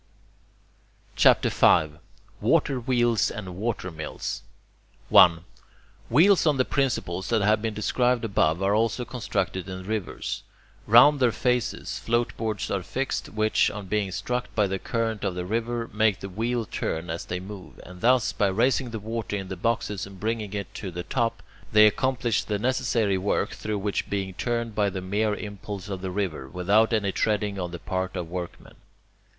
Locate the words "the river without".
26.01-26.91